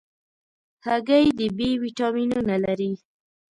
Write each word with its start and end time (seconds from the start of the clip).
هګۍ 0.85 1.25
د 1.37 1.41
B 1.57 1.59
ویټامینونه 1.83 2.55
لري. 2.65 2.91